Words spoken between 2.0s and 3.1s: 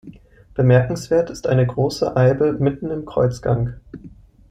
Eibe mitten im